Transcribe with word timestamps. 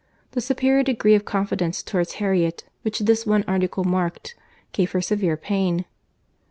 The 0.31 0.41
superior 0.41 0.81
degree 0.81 1.13
of 1.13 1.25
confidence 1.25 1.83
towards 1.83 2.13
Harriet, 2.13 2.63
which 2.81 2.97
this 3.01 3.27
one 3.27 3.43
article 3.47 3.83
marked, 3.83 4.33
gave 4.73 4.93
her 4.93 5.01
severe 5.01 5.37
pain. 5.37 5.85